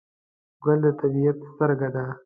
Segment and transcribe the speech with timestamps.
[0.63, 2.05] ګل د طبیعت سترګه ده.